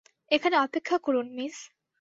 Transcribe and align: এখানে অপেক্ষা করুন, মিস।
এখানে 0.31 0.55
অপেক্ষা 0.57 0.97
করুন, 0.97 1.27
মিস। 1.33 1.55